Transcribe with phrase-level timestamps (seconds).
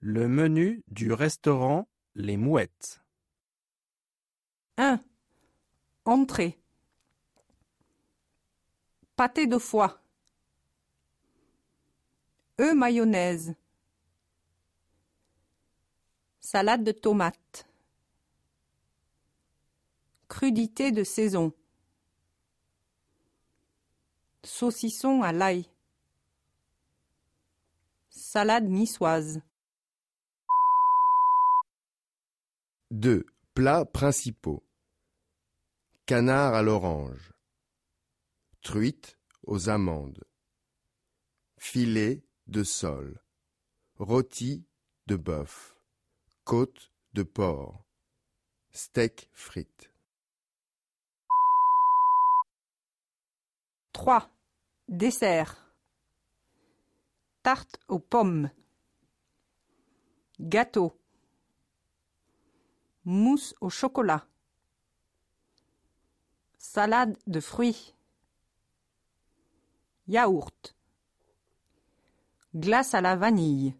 [0.00, 3.00] Le menu du restaurant Les Mouettes.
[4.76, 5.00] 1.
[6.04, 6.58] Entrée.
[9.16, 10.02] Pâté de foie.
[12.60, 13.54] œufs mayonnaise.
[16.40, 17.66] Salade de tomates.
[20.28, 21.52] Crudité de saison.
[24.44, 25.66] Saucisson à l'ail.
[28.10, 29.40] Salade niçoise.
[32.92, 33.26] 2.
[33.52, 34.62] Plats principaux.
[36.06, 37.32] Canard à l'orange.
[38.62, 40.22] Truite aux amandes.
[41.58, 43.20] Filet de sole.
[43.96, 44.64] Rôti
[45.08, 45.74] de bœuf.
[46.44, 47.84] Côte de porc.
[48.70, 49.90] Steak frites.
[53.94, 54.30] 3.
[54.86, 55.74] Dessert.
[57.42, 58.48] Tarte aux pommes.
[60.38, 60.96] Gâteau.
[63.08, 64.26] Mousse au chocolat.
[66.58, 67.94] Salade de fruits.
[70.08, 70.74] Yaourt.
[72.56, 73.76] Glace à la vanille.